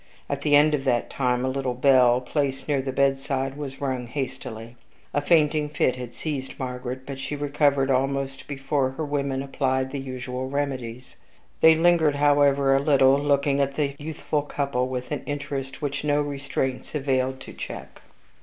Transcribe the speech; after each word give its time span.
At 0.27 0.41
the 0.41 0.55
end 0.55 0.73
of 0.73 0.83
that 0.85 1.11
time, 1.11 1.45
a 1.45 1.47
little 1.47 1.75
bell, 1.75 2.21
placed 2.21 2.67
near 2.67 2.81
the 2.81 2.91
bedside, 2.91 3.55
was 3.55 3.79
rung 3.79 4.07
hastily. 4.07 4.75
A 5.13 5.21
fainting 5.21 5.69
fit 5.69 5.95
had 5.95 6.15
seized 6.15 6.57
Margaret; 6.57 7.01
but 7.05 7.19
she 7.19 7.35
recovered 7.35 7.91
almost 7.91 8.47
before 8.47 8.89
her 8.97 9.05
women 9.05 9.43
applied 9.43 9.91
the 9.91 9.99
usual 9.99 10.49
remedies. 10.49 11.17
They 11.59 11.75
lingered, 11.75 12.15
however, 12.15 12.75
a 12.75 12.79
little, 12.79 13.19
looking 13.19 13.59
at 13.59 13.75
the 13.75 13.93
youthful 13.99 14.41
couple 14.41 14.87
with 14.87 15.11
an 15.11 15.21
interest 15.27 15.83
which 15.83 16.03
no 16.03 16.19
restraints 16.23 16.95
availed 16.95 17.39
to 17.41 17.53
check. 17.53 18.01